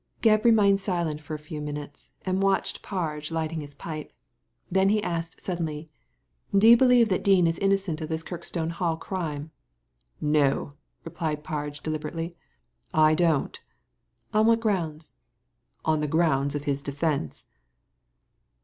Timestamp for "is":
7.45-7.59